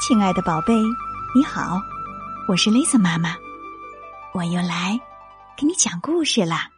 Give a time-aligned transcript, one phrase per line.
[0.00, 0.72] 亲爱的宝贝，
[1.34, 1.82] 你好，
[2.46, 3.36] 我是 Lisa 妈妈，
[4.32, 4.98] 我又来
[5.56, 6.70] 给你讲故事啦。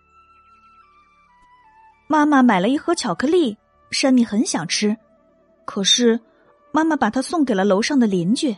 [2.08, 3.58] 妈妈买了一盒巧克力，
[3.90, 4.96] 山米很想吃，
[5.66, 6.18] 可是
[6.72, 8.56] 妈妈把它送给了楼上的邻居。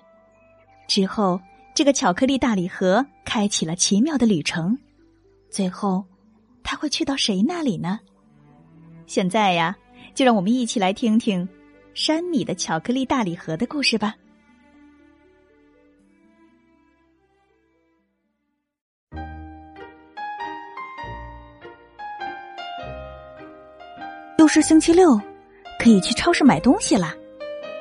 [0.86, 1.40] 之后，
[1.74, 4.78] 这个巧克力大礼盒开启了奇妙的旅程。
[5.50, 6.04] 最后，
[6.62, 7.98] 他会去到谁那里呢？
[9.08, 9.76] 现在呀，
[10.14, 11.46] 就让我们一起来听听
[11.94, 14.14] 山米的巧克力大礼盒的故事吧。
[24.42, 25.20] 又是星期六，
[25.78, 27.14] 可以去超市买东西了。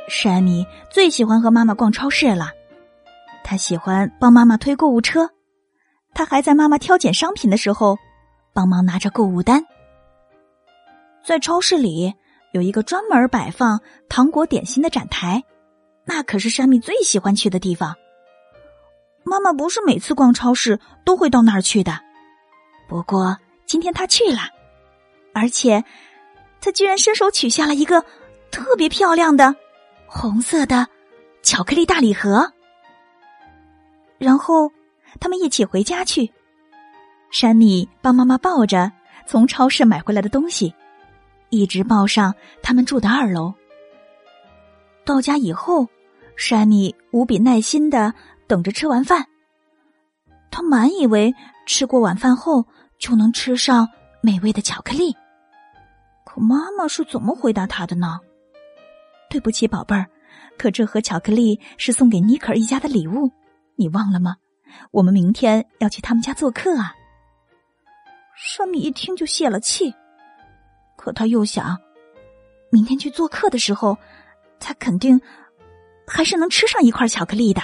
[0.07, 2.51] 山米最喜欢和妈妈逛超市了，
[3.43, 5.27] 他喜欢帮妈妈推购物车，
[6.13, 7.97] 他还在妈妈挑拣商品的时候
[8.53, 9.65] 帮忙拿着购物单。
[11.25, 12.13] 在超市里
[12.51, 15.43] 有一个专门摆放糖果点心的展台，
[16.05, 17.95] 那可是山米最喜欢去的地方。
[19.23, 21.99] 妈妈不是每次逛超市都会到那儿去的，
[22.87, 24.41] 不过今天他去了，
[25.33, 25.83] 而且。
[26.61, 28.05] 他居然伸手取下了一个
[28.51, 29.53] 特别漂亮的
[30.05, 30.87] 红色的
[31.41, 32.53] 巧克力大礼盒，
[34.19, 34.71] 然后
[35.19, 36.31] 他们一起回家去。
[37.31, 38.91] 山米帮妈妈抱着
[39.25, 40.73] 从超市买回来的东西，
[41.49, 43.53] 一直抱上他们住的二楼。
[45.03, 45.87] 到家以后，
[46.35, 48.13] 山米无比耐心的
[48.47, 49.25] 等着吃完饭。
[50.51, 51.33] 他满以为
[51.65, 52.65] 吃过晚饭后
[52.99, 53.87] 就能吃上
[54.21, 55.15] 美味的巧克力。
[56.41, 58.19] 妈妈是怎么回答他的呢？
[59.29, 60.07] 对不起，宝贝儿，
[60.57, 63.29] 可这盒巧克力是送给尼克尔一家的礼物，
[63.75, 64.37] 你忘了吗？
[64.89, 66.95] 我们明天要去他们家做客啊。
[68.35, 69.93] 山米一听就泄了气，
[70.97, 71.79] 可他又想，
[72.71, 73.95] 明天去做客的时候，
[74.59, 75.21] 他肯定
[76.07, 77.61] 还是能吃上一块巧克力的。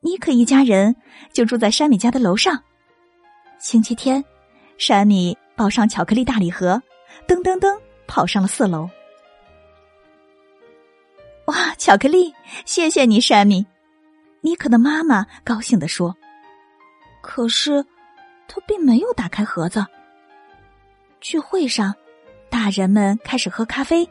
[0.00, 0.96] 尼克一家人
[1.34, 2.62] 就住在山米家的楼上。
[3.58, 4.24] 星期天，
[4.78, 5.36] 山米。
[5.58, 6.82] 抱上巧克力大礼盒，
[7.26, 8.88] 噔噔噔跑上了四楼。
[11.46, 12.34] 哇，巧克力！
[12.64, 13.66] 谢谢你，山米。
[14.40, 16.16] 尼克的妈妈高兴的说。
[17.20, 17.84] 可是，
[18.48, 19.84] 他并没有打开盒子。
[21.20, 21.94] 聚会上，
[22.48, 24.08] 大人们开始喝咖啡，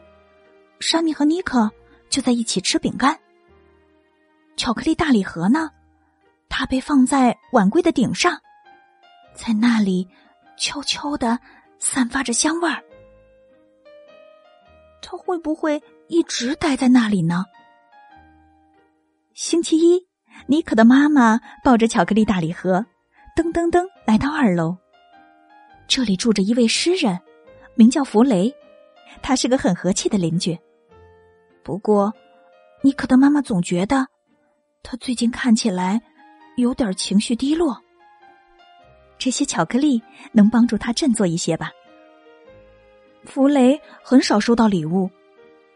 [0.80, 1.70] 山米和尼克
[2.10, 3.18] 就在一起吃饼干。
[4.56, 5.70] 巧克力大礼盒呢？
[6.48, 8.40] 它被放在碗柜的顶上，
[9.34, 10.08] 在那里。
[10.58, 11.38] 悄悄的
[11.78, 12.82] 散发着香味儿，
[15.08, 17.44] 他会不会一直待在那里呢？
[19.34, 20.04] 星期一，
[20.48, 22.84] 尼克的妈妈抱着巧克力大礼盒，
[23.36, 24.76] 噔噔噔来到二楼。
[25.86, 27.20] 这里住着一位诗人，
[27.76, 28.52] 名叫弗雷，
[29.22, 30.58] 他是个很和气的邻居。
[31.62, 32.12] 不过，
[32.82, 34.08] 尼克的妈妈总觉得
[34.82, 36.02] 他最近看起来
[36.56, 37.80] 有点情绪低落。
[39.18, 40.02] 这些巧克力
[40.32, 41.70] 能帮助他振作一些吧。
[43.26, 45.10] 弗雷很少收到礼物，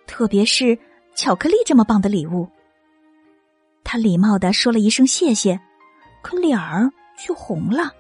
[0.06, 0.78] 特别是
[1.14, 2.48] 巧克力这么棒的礼物。
[3.84, 5.60] 他礼貌的说了一声谢谢，
[6.22, 7.92] 可脸儿却红了。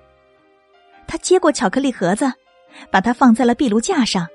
[1.06, 2.32] 他接过巧克力盒子，
[2.90, 4.26] 把它放在了壁炉架上。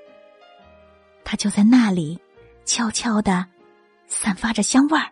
[1.23, 2.19] 他就在那里，
[2.65, 3.45] 悄悄的
[4.07, 5.09] 散发着香味儿。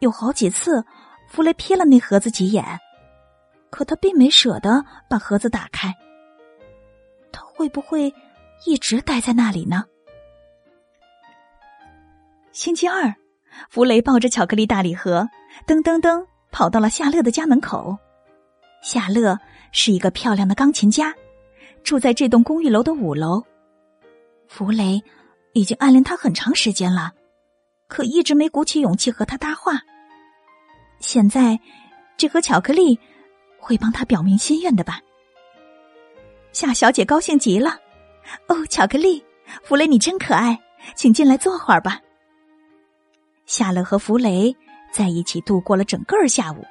[0.00, 0.84] 有好几次，
[1.28, 2.64] 弗雷瞥了那盒子几眼。
[3.70, 5.94] 可他并没舍得把盒子打开，
[7.62, 8.12] 会不会
[8.66, 9.84] 一直待在那里呢？
[12.50, 13.14] 星期二，
[13.70, 15.28] 弗雷抱着巧克力大礼盒，
[15.64, 17.96] 噔噔噔跑到了夏乐的家门口。
[18.82, 19.38] 夏乐
[19.70, 21.14] 是一个漂亮的钢琴家，
[21.84, 23.40] 住在这栋公寓楼的五楼。
[24.48, 25.00] 弗雷
[25.52, 27.12] 已经暗恋他很长时间了，
[27.86, 29.80] 可一直没鼓起勇气和他搭话。
[30.98, 31.60] 现在，
[32.16, 32.98] 这盒巧克力。
[33.64, 34.98] 会帮他表明心愿的吧？
[36.52, 37.78] 夏小姐高兴极了。
[38.46, 39.24] 哦，巧克力，
[39.64, 40.58] 弗雷，你真可爱，
[40.94, 42.00] 请进来坐会儿吧。
[43.46, 44.54] 夏乐和弗雷
[44.92, 46.64] 在一起度过了整个下午，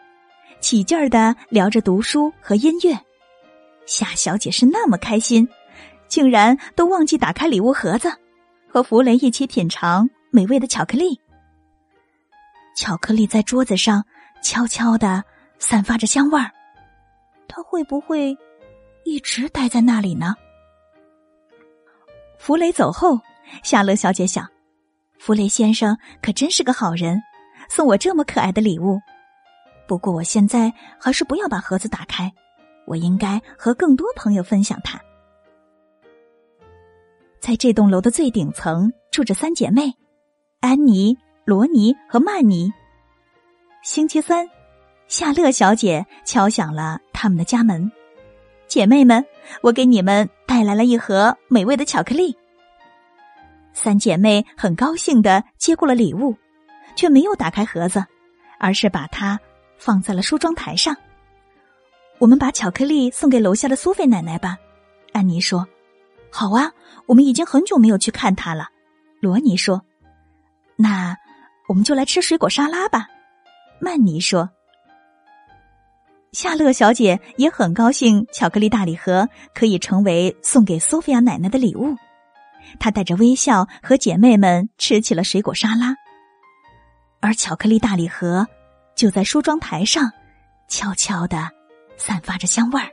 [0.60, 2.98] 起劲儿的聊着读书和音乐。
[3.86, 5.48] 夏小姐是那么开心，
[6.08, 8.12] 竟然都忘记打开礼物盒子，
[8.70, 11.20] 和弗雷一起品尝美味的巧克力。
[12.76, 14.04] 巧克力在桌子上
[14.42, 15.24] 悄悄的
[15.60, 16.50] 散发着香味儿。
[17.48, 18.36] 他会不会
[19.04, 20.36] 一直待在那里呢？
[22.38, 23.20] 弗雷走后，
[23.64, 24.48] 夏乐小姐想：
[25.20, 27.22] 弗雷先生可真是个好人，
[27.70, 29.00] 送我这么可爱的礼物。
[29.88, 32.32] 不过我现在还是不要把盒子打开，
[32.86, 35.00] 我应该和更多朋友分享它。
[37.40, 39.94] 在这栋楼的最顶层住着三姐妹，
[40.62, 42.72] 安妮、罗尼和曼妮。
[43.84, 44.48] 星期三，
[45.08, 47.92] 夏乐小姐敲响了他们的家门。
[48.72, 49.26] 姐妹们，
[49.62, 52.34] 我给你们带来了一盒美味的巧克力。
[53.74, 56.38] 三姐妹很高兴的接过了礼物，
[56.96, 58.02] 却没有打开盒子，
[58.60, 59.38] 而是把它
[59.78, 60.96] 放在了梳妆台上。
[62.18, 64.58] 我们把巧克力送给楼下的苏菲奶奶吧，
[65.12, 65.68] 安妮说。
[66.30, 66.72] 好啊，
[67.08, 68.70] 我们已经很久没有去看她了。
[69.20, 69.82] 罗尼说。
[70.78, 71.14] 那
[71.68, 73.06] 我们就来吃水果沙拉吧，
[73.82, 74.50] 曼妮说。
[76.32, 81.98] 夏乐小姐也很高兴，巧克力大礼盒可以成为送给苏菲亚奶奶的礼物。
[82.80, 85.94] 她带着微笑和姐妹们吃起了水果沙拉，
[87.20, 88.48] 而巧克力大礼盒
[88.96, 90.10] 就在梳妆台上
[90.70, 91.50] 悄悄的
[91.98, 92.88] 散发着香味儿。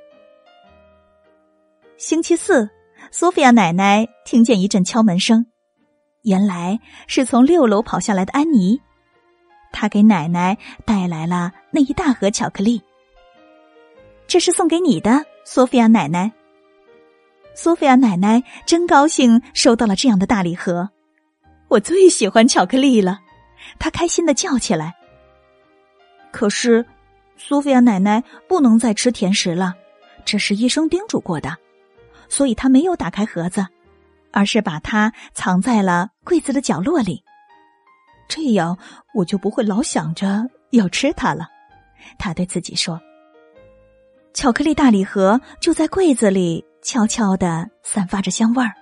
[1.97, 2.69] 星期四，
[3.13, 5.47] 苏菲亚奶奶听见一阵敲门声，
[6.23, 8.81] 原来是从六楼跑下来的安妮，
[9.71, 12.83] 她给奶奶带来了那一大盒巧克力。
[14.29, 16.31] 这是送给你的，索菲亚奶奶。
[17.55, 20.91] 索菲亚奶奶真高兴收到了这样的大礼盒，
[21.69, 23.21] 我最喜欢巧克力了，
[23.79, 24.95] 她开心的叫起来。
[26.31, 26.85] 可是，
[27.39, 29.75] 索菲亚奶奶不能再吃甜食了，
[30.27, 31.57] 这是医生叮嘱过的，
[32.29, 33.67] 所以她没有打开盒子，
[34.31, 37.25] 而是把它藏在了柜子的角落里。
[38.29, 38.77] 这样，
[39.15, 41.49] 我就不会老想着要吃它了。
[42.19, 43.01] 她对自己说。
[44.35, 48.73] 巧克力大礼盒就在柜子里，悄悄的散发着香味儿。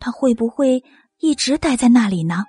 [0.00, 0.82] 它会不会
[1.20, 2.44] 一直待在那里呢？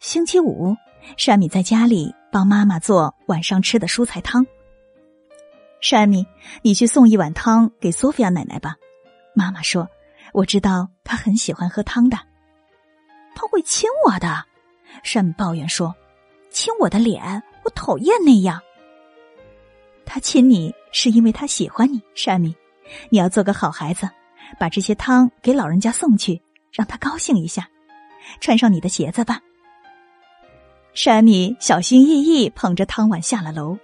[0.00, 0.74] 星期五，
[1.16, 4.46] 山米在家里帮妈妈做晚上吃的蔬菜汤。
[5.80, 6.26] 山米，
[6.62, 8.76] 你去送一碗汤给索菲亚奶奶吧。
[9.34, 9.88] 妈妈说
[10.32, 12.16] ：“我知道她很喜欢喝汤的。”
[13.36, 14.44] 他会亲我的，
[15.02, 15.94] 山米抱怨说
[16.50, 18.62] ：“亲我的脸，我讨厌那样。”
[20.06, 22.54] 他亲你是因为他喜欢你，山米，
[23.08, 24.08] 你要做个好孩子，
[24.58, 26.40] 把这些汤给老人家送去，
[26.72, 27.68] 让他高兴一下。
[28.40, 29.40] 穿上你的鞋子吧。
[30.94, 33.76] 山米小心翼翼捧着汤碗下了楼，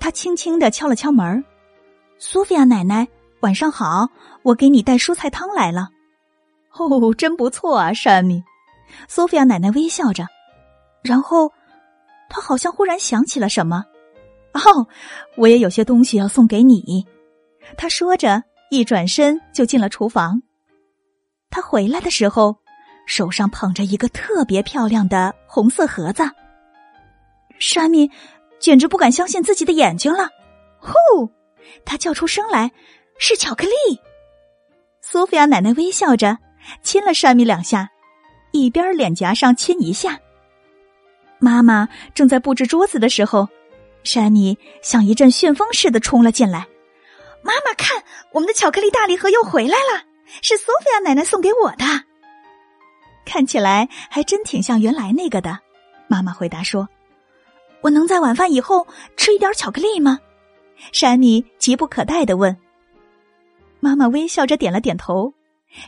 [0.00, 1.44] 他轻轻的敲了敲门
[2.18, 3.06] 苏菲亚奶奶，
[3.40, 4.08] 晚上好，
[4.42, 5.90] 我给你带蔬菜汤来了。”
[6.74, 8.42] 哦，真不错啊，山米。
[9.08, 10.26] 苏菲亚奶奶微笑着，
[11.02, 11.52] 然后，
[12.30, 13.84] 她好像忽然想起了什么。
[14.52, 14.86] 哦，
[15.36, 17.06] 我也有些东西要送给你。
[17.76, 20.42] 他说着，一转身就进了厨房。
[21.50, 22.56] 他回来的时候，
[23.06, 26.24] 手上捧着一个特别漂亮的红色盒子。
[27.58, 28.10] 沙米
[28.58, 30.28] 简直不敢相信自己的眼睛了。
[30.78, 31.30] 呼！
[31.84, 32.70] 他叫出声来
[33.18, 34.00] ：“是巧克力！”
[35.02, 36.38] 苏菲亚奶奶微笑着
[36.82, 37.88] 亲了沙米两下，
[38.52, 40.18] 一边脸颊上亲一下。
[41.38, 43.46] 妈妈正在布置桌子的时候。
[44.04, 46.66] 山米像一阵旋风似的冲了进来，
[47.42, 48.02] 妈妈看，
[48.32, 50.04] 我们的巧克力大礼盒又回来了，
[50.42, 51.84] 是索菲亚奶奶送给我的，
[53.24, 55.58] 看起来还真挺像原来那个的。
[56.06, 56.88] 妈妈回答说
[57.82, 58.86] ：“我能在晚饭以后
[59.16, 60.18] 吃一点巧克力吗？”
[60.92, 62.56] 山米急不可待的问。
[63.80, 65.34] 妈妈微笑着点了点头。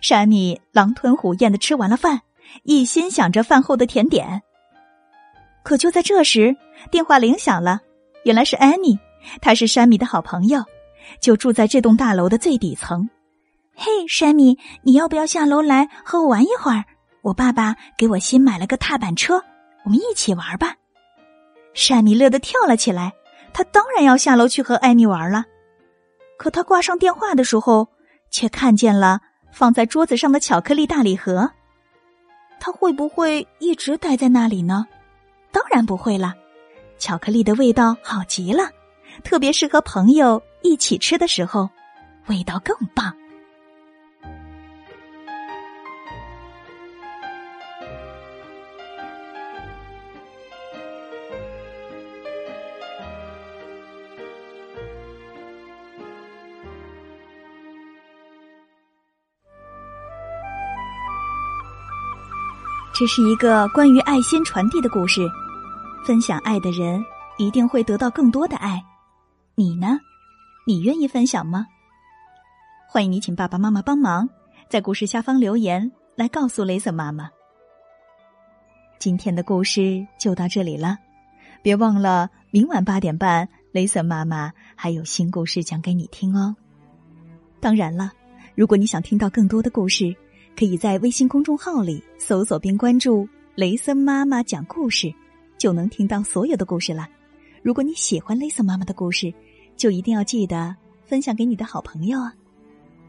[0.02, 2.20] 山米狼吞虎咽的吃完了饭，
[2.64, 4.42] 一心想着饭后的甜点。
[5.62, 6.54] 可就在这时，
[6.90, 7.80] 电话铃响了。
[8.24, 8.98] 原来是安妮，
[9.40, 10.64] 她是山米的好朋友，
[11.20, 13.08] 就住在这栋大楼的最底层。
[13.74, 16.84] 嘿，山米，你要不要下楼来和我玩一会儿？
[17.22, 19.42] 我爸爸给我新买了个踏板车，
[19.84, 20.74] 我们一起玩吧。
[21.72, 23.12] 山米乐得跳了起来，
[23.52, 25.44] 他当然要下楼去和安妮玩了。
[26.36, 27.88] 可他挂上电话的时候，
[28.30, 29.20] 却看见了
[29.52, 31.50] 放在桌子上的巧克力大礼盒。
[32.58, 34.86] 他会不会一直待在那里呢？
[35.52, 36.34] 当然不会了。
[37.00, 38.70] 巧克力的味道好极了，
[39.24, 41.68] 特别是和朋友一起吃的时候，
[42.26, 43.12] 味道更棒。
[62.92, 65.26] 这是一个关于爱心传递的故事。
[66.10, 67.00] 分享爱的人
[67.38, 68.84] 一定会得到更多的爱，
[69.54, 69.96] 你呢？
[70.66, 71.68] 你愿意分享吗？
[72.88, 74.28] 欢迎你请爸爸妈妈帮忙，
[74.68, 77.30] 在故事下方留言来告诉雷森妈妈。
[78.98, 80.98] 今天的故事就到这里了，
[81.62, 86.56] 别忘了明晚八点半，雷森妈妈还有新故事讲给你听哦。
[87.60, 88.10] 当然了，
[88.56, 90.12] 如果你想听到更多的故事，
[90.58, 95.14] 可以在微信公众号里搜索并关注雷森妈妈讲故事，
[95.60, 97.06] 就能听到所有的故事了。
[97.62, 99.32] 如果你喜欢 Lisa 妈妈的故事，
[99.76, 100.74] 就一定要记得
[101.04, 102.34] 分享给你的好朋友啊！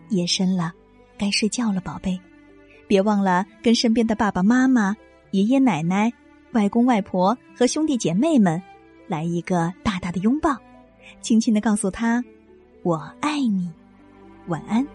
[0.10, 0.74] 夜深了，
[1.18, 2.20] 该睡觉了，宝贝，
[2.88, 4.94] 别忘了跟身边的爸爸妈妈、
[5.32, 6.12] 爷爷奶奶、
[6.52, 8.62] 外公外婆和兄弟姐妹们
[9.08, 10.58] 来一个大大的拥抱，
[11.22, 12.22] 轻轻的告诉他
[12.84, 13.72] ：“我爱你。”
[14.48, 14.86] 晚安。